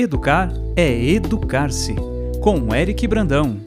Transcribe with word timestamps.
Educar 0.00 0.52
é 0.76 0.94
educar-se. 1.06 1.96
Com 2.40 2.72
Eric 2.72 3.04
Brandão. 3.08 3.60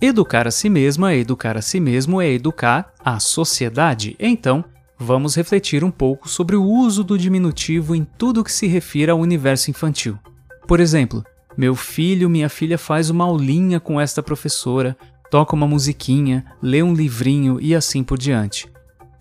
Educar 0.00 0.48
a 0.48 0.50
si 0.50 0.70
mesma, 0.70 1.14
educar 1.14 1.58
a 1.58 1.60
si 1.60 1.78
mesmo 1.78 2.22
é 2.22 2.30
educar 2.30 2.94
a 3.04 3.20
sociedade. 3.20 4.16
Então, 4.18 4.64
vamos 4.98 5.34
refletir 5.34 5.84
um 5.84 5.90
pouco 5.90 6.26
sobre 6.26 6.56
o 6.56 6.64
uso 6.64 7.04
do 7.04 7.18
diminutivo 7.18 7.94
em 7.94 8.02
tudo 8.16 8.42
que 8.42 8.50
se 8.50 8.66
refere 8.66 9.10
ao 9.10 9.20
universo 9.20 9.70
infantil. 9.70 10.18
Por 10.66 10.80
exemplo, 10.80 11.22
meu 11.54 11.74
filho, 11.74 12.30
minha 12.30 12.48
filha 12.48 12.78
faz 12.78 13.10
uma 13.10 13.24
aulinha 13.24 13.78
com 13.78 14.00
esta 14.00 14.22
professora, 14.22 14.96
toca 15.30 15.54
uma 15.54 15.68
musiquinha, 15.68 16.46
lê 16.62 16.82
um 16.82 16.94
livrinho 16.94 17.60
e 17.60 17.74
assim 17.74 18.02
por 18.02 18.16
diante. 18.16 18.72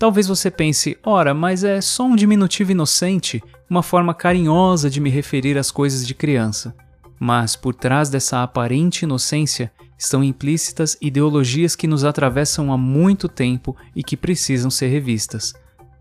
Talvez 0.03 0.27
você 0.27 0.51
pense, 0.51 0.97
ora, 1.01 1.33
mas 1.33 1.63
é 1.63 1.79
só 1.79 2.03
um 2.03 2.13
diminutivo 2.13 2.73
inocente, 2.73 3.41
uma 3.69 3.81
forma 3.81 4.13
carinhosa 4.13 4.89
de 4.89 4.99
me 4.99 5.09
referir 5.09 5.57
às 5.57 5.71
coisas 5.71 6.05
de 6.05 6.13
criança. 6.13 6.75
Mas 7.17 7.55
por 7.55 7.73
trás 7.73 8.09
dessa 8.09 8.43
aparente 8.43 9.05
inocência 9.05 9.71
estão 9.97 10.21
implícitas 10.21 10.97
ideologias 11.01 11.73
que 11.73 11.87
nos 11.87 12.03
atravessam 12.03 12.73
há 12.73 12.77
muito 12.77 13.29
tempo 13.29 13.77
e 13.95 14.03
que 14.03 14.17
precisam 14.17 14.69
ser 14.69 14.87
revistas. 14.87 15.53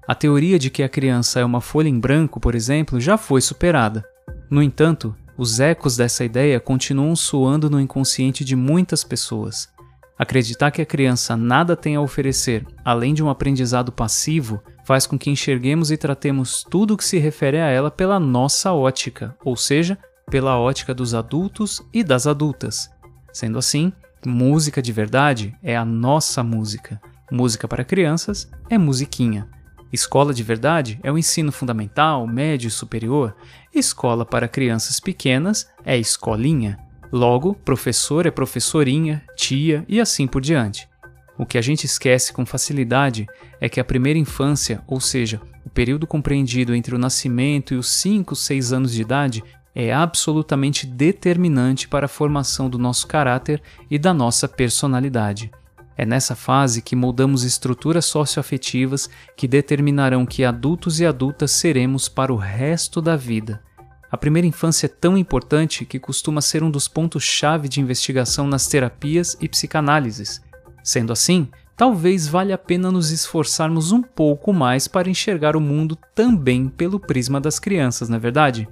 A 0.09 0.17
teoria 0.17 0.59
de 0.59 0.69
que 0.69 0.83
a 0.83 0.89
criança 0.89 1.39
é 1.39 1.45
uma 1.45 1.61
folha 1.61 1.89
em 1.89 2.01
branco, 2.01 2.41
por 2.41 2.57
exemplo, 2.57 3.01
já 3.01 3.17
foi 3.17 3.41
superada. 3.41 4.05
No 4.51 4.61
entanto, 4.61 5.15
os 5.39 5.61
ecos 5.61 5.97
dessa 5.97 6.25
ideia 6.25 6.59
continuam 6.59 7.15
soando 7.15 7.71
no 7.71 7.81
inconsciente 7.81 8.45
de 8.45 8.57
muitas 8.57 9.05
pessoas. 9.05 9.69
Acreditar 10.23 10.71
que 10.71 10.81
a 10.81 10.87
criança 10.87 11.37
nada 11.37 11.75
tem 11.75 11.97
a 11.97 12.01
oferecer 12.01 12.65
além 12.85 13.13
de 13.13 13.25
um 13.25 13.29
aprendizado 13.29 13.91
passivo 13.91 14.63
faz 14.85 15.05
com 15.05 15.19
que 15.19 15.29
enxerguemos 15.29 15.91
e 15.91 15.97
tratemos 15.97 16.63
tudo 16.63 16.95
o 16.95 16.97
que 16.97 17.05
se 17.05 17.19
refere 17.19 17.59
a 17.59 17.67
ela 17.67 17.91
pela 17.91 18.21
nossa 18.21 18.73
ótica, 18.73 19.37
ou 19.45 19.57
seja, 19.57 19.99
pela 20.31 20.57
ótica 20.57 20.95
dos 20.95 21.13
adultos 21.13 21.83
e 21.93 22.05
das 22.05 22.29
adultas. 22.29 22.89
Sendo 23.33 23.59
assim, 23.59 23.93
música 24.25 24.81
de 24.81 24.93
verdade 24.93 25.57
é 25.61 25.77
a 25.77 25.85
nossa 25.85 26.41
música. 26.45 27.01
Música 27.29 27.67
para 27.67 27.85
crianças 27.85 28.49
é 28.71 28.79
musiquinha. 28.79 29.49
Escola 29.93 30.33
de 30.33 30.45
verdade 30.45 31.01
é 31.03 31.11
o 31.11 31.19
ensino 31.19 31.51
fundamental, 31.51 32.29
médio 32.29 32.69
e 32.69 32.71
superior. 32.71 33.35
Escola 33.75 34.25
para 34.25 34.47
crianças 34.47 35.01
pequenas 35.01 35.69
é 35.85 35.99
escolinha. 35.99 36.79
Logo, 37.13 37.55
professor 37.55 38.25
é 38.25 38.31
professorinha, 38.31 39.23
tia 39.37 39.85
e 39.87 40.01
assim 40.01 40.27
por 40.27 40.41
diante. 40.41 40.89
O 41.37 41.45
que 41.45 41.59
a 41.59 41.61
gente 41.61 41.85
esquece 41.85 42.33
com 42.33 42.47
facilidade 42.47 43.27
é 43.61 43.69
que 43.69 43.79
a 43.79 43.85
primeira 43.85 44.19
infância, 44.19 44.83
ou 44.87 44.99
seja, 44.99 45.39
o 45.63 45.69
período 45.69 46.07
compreendido 46.07 46.75
entre 46.75 46.95
o 46.95 46.99
nascimento 46.99 47.75
e 47.75 47.77
os 47.77 47.89
5, 47.89 48.35
6 48.35 48.73
anos 48.73 48.93
de 48.93 49.03
idade, 49.03 49.45
é 49.75 49.93
absolutamente 49.93 50.87
determinante 50.87 51.87
para 51.87 52.07
a 52.07 52.09
formação 52.09 52.71
do 52.71 52.79
nosso 52.79 53.07
caráter 53.07 53.63
e 53.91 53.99
da 53.99 54.15
nossa 54.15 54.49
personalidade. 54.49 55.51
É 55.97 56.07
nessa 56.07 56.35
fase 56.35 56.81
que 56.81 56.97
moldamos 56.97 57.45
estruturas 57.45 58.07
socioafetivas 58.07 59.11
que 59.37 59.47
determinarão 59.47 60.25
que 60.25 60.45
adultos 60.45 61.01
e 61.01 61.07
adultas 61.07 61.51
seremos 61.51 62.09
para 62.09 62.33
o 62.33 62.37
resto 62.37 63.03
da 63.03 63.17
vida. 63.17 63.63
A 64.13 64.19
primeira 64.19 64.47
infância 64.47 64.85
é 64.85 64.91
tão 64.91 65.17
importante 65.17 65.87
que 65.87 65.99
costuma 65.99 66.43
ser 66.43 66.63
um 66.63 66.71
dos 66.71 66.87
pontos-chave 66.87 67.67
de 67.67 67.81
investigação 67.81 68.47
nas 68.47 68.67
terapias 68.69 69.39
e 69.41 69.49
psicanálises. 69.49 70.43
Sendo 70.85 71.15
assim, 71.15 71.49
talvez 71.75 72.29
valha 72.29 72.57
a 72.57 72.59
pena 72.59 72.93
nos 72.93 73.11
esforçarmos 73.11 73.91
um 73.91 74.03
pouco 74.03 74.53
mais 74.53 74.87
para 74.87 75.09
enxergar 75.09 75.57
o 75.57 75.61
mundo 75.61 75.97
também 76.15 76.69
pelo 76.69 77.01
prisma 77.01 77.41
das 77.41 77.59
crianças, 77.59 78.11
não 78.11 78.17
é 78.17 78.21
verdade? 78.21 78.69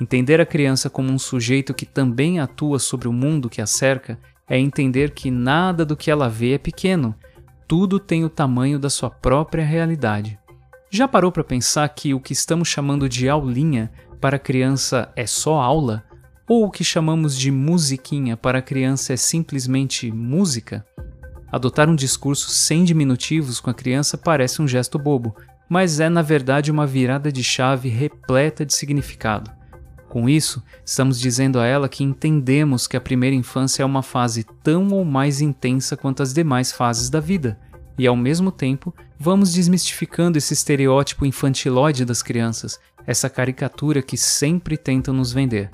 Entender 0.00 0.40
a 0.40 0.46
criança 0.46 0.90
como 0.90 1.12
um 1.12 1.18
sujeito 1.18 1.72
que 1.72 1.86
também 1.86 2.40
atua 2.40 2.80
sobre 2.80 3.06
o 3.06 3.12
mundo 3.12 3.48
que 3.48 3.62
a 3.62 3.66
cerca 3.68 4.18
é 4.48 4.58
entender 4.58 5.12
que 5.12 5.30
nada 5.30 5.84
do 5.86 5.96
que 5.96 6.10
ela 6.10 6.28
vê 6.28 6.54
é 6.54 6.58
pequeno, 6.58 7.14
tudo 7.68 8.00
tem 8.00 8.24
o 8.24 8.28
tamanho 8.28 8.80
da 8.80 8.90
sua 8.90 9.08
própria 9.08 9.64
realidade. 9.64 10.40
Já 10.94 11.08
parou 11.08 11.32
para 11.32 11.42
pensar 11.42 11.88
que 11.88 12.12
o 12.12 12.20
que 12.20 12.34
estamos 12.34 12.68
chamando 12.68 13.08
de 13.08 13.26
aulinha 13.26 13.90
para 14.20 14.38
criança 14.38 15.10
é 15.16 15.24
só 15.24 15.58
aula? 15.58 16.04
Ou 16.46 16.66
o 16.66 16.70
que 16.70 16.84
chamamos 16.84 17.34
de 17.34 17.50
musiquinha 17.50 18.36
para 18.36 18.60
criança 18.60 19.14
é 19.14 19.16
simplesmente 19.16 20.12
música? 20.12 20.84
Adotar 21.50 21.88
um 21.88 21.96
discurso 21.96 22.50
sem 22.50 22.84
diminutivos 22.84 23.58
com 23.58 23.70
a 23.70 23.74
criança 23.74 24.18
parece 24.18 24.60
um 24.60 24.68
gesto 24.68 24.98
bobo, 24.98 25.34
mas 25.66 25.98
é 25.98 26.10
na 26.10 26.20
verdade 26.20 26.70
uma 26.70 26.86
virada 26.86 27.32
de 27.32 27.42
chave 27.42 27.88
repleta 27.88 28.66
de 28.66 28.74
significado. 28.74 29.50
Com 30.10 30.28
isso, 30.28 30.62
estamos 30.84 31.18
dizendo 31.18 31.58
a 31.58 31.64
ela 31.64 31.88
que 31.88 32.04
entendemos 32.04 32.86
que 32.86 32.98
a 32.98 33.00
primeira 33.00 33.34
infância 33.34 33.82
é 33.82 33.86
uma 33.86 34.02
fase 34.02 34.44
tão 34.62 34.88
ou 34.88 35.06
mais 35.06 35.40
intensa 35.40 35.96
quanto 35.96 36.22
as 36.22 36.34
demais 36.34 36.70
fases 36.70 37.08
da 37.08 37.18
vida, 37.18 37.58
e 37.98 38.06
ao 38.06 38.16
mesmo 38.16 38.50
tempo 38.50 38.94
vamos 39.18 39.52
desmistificando 39.52 40.38
esse 40.38 40.52
estereótipo 40.52 41.24
infantilóide 41.24 42.04
das 42.04 42.22
crianças, 42.22 42.78
essa 43.06 43.28
caricatura 43.30 44.02
que 44.02 44.16
sempre 44.16 44.76
tentam 44.76 45.14
nos 45.14 45.32
vender. 45.32 45.70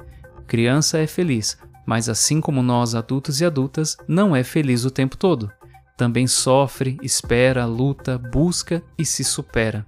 Criança 0.47 0.99
é 0.99 1.07
feliz, 1.07 1.59
mas 1.87 2.09
assim 2.09 2.41
como 2.41 2.63
nós 2.63 2.95
adultos 2.95 3.41
e 3.41 3.45
adultas, 3.45 3.97
não 4.07 4.35
é 4.35 4.45
feliz 4.45 4.85
o 4.85 4.91
tempo 4.91 5.17
todo. 5.17 5.51
Também 5.97 6.27
sofre, 6.27 6.97
espera, 7.03 7.65
luta, 7.65 8.19
busca 8.19 8.83
e 8.97 9.05
se 9.05 9.25
supera. 9.25 9.87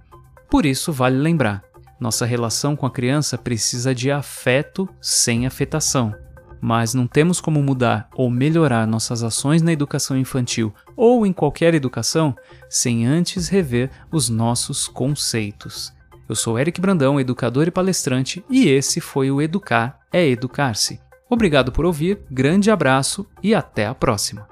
Por 0.49 0.65
isso 0.65 0.91
vale 0.91 1.17
lembrar: 1.17 1.63
nossa 1.99 2.25
relação 2.25 2.75
com 2.75 2.85
a 2.85 2.91
criança 2.91 3.37
precisa 3.37 3.93
de 3.93 4.11
afeto 4.11 4.89
sem 4.99 5.45
afetação. 5.45 6.13
Mas 6.61 6.93
não 6.93 7.07
temos 7.07 7.41
como 7.41 7.63
mudar 7.63 8.07
ou 8.13 8.29
melhorar 8.29 8.85
nossas 8.85 9.23
ações 9.23 9.61
na 9.61 9.73
educação 9.73 10.15
infantil 10.15 10.73
ou 10.95 11.25
em 11.25 11.33
qualquer 11.33 11.73
educação 11.73 12.35
sem 12.69 13.07
antes 13.07 13.47
rever 13.47 13.89
os 14.11 14.29
nossos 14.29 14.87
conceitos. 14.87 15.91
Eu 16.29 16.35
sou 16.35 16.57
Eric 16.57 16.79
Brandão, 16.79 17.19
educador 17.19 17.67
e 17.67 17.71
palestrante, 17.71 18.45
e 18.49 18.69
esse 18.69 19.01
foi 19.01 19.29
o 19.31 19.41
Educar 19.41 19.99
é 20.13 20.25
Educar-se. 20.25 20.99
Obrigado 21.29 21.71
por 21.71 21.85
ouvir, 21.85 22.19
grande 22.29 22.69
abraço 22.69 23.25
e 23.41 23.55
até 23.55 23.87
a 23.87 23.95
próxima. 23.95 24.50